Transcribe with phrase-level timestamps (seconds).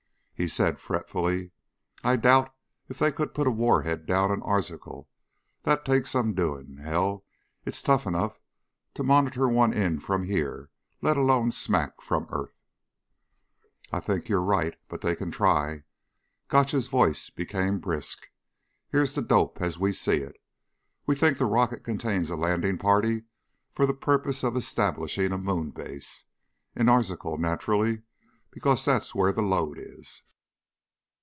[0.33, 1.51] He said fretfully,
[2.03, 2.51] "I doubt
[2.89, 5.07] if they could put a warhead down on Arzachel.
[5.61, 6.77] That takes some doing.
[6.77, 7.23] Hell,
[7.63, 8.39] it's tough enough
[8.95, 12.55] to monitor one in from here, let alone smack from earth."
[13.93, 15.83] "I think you're right, but they can try."
[16.47, 18.27] Gotch's voice became brisk.
[18.91, 20.41] "Here's the dope as we see it.
[21.05, 23.25] We think the rocket contains a landing party
[23.73, 26.25] for the purpose of establishing a moon base.
[26.75, 28.01] In Arzachel, naturally,
[28.49, 30.23] because that's where the lode is."